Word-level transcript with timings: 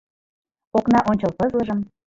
Окна 0.77 0.99
ончыл 1.09 1.31
пызлыжым 1.37 1.79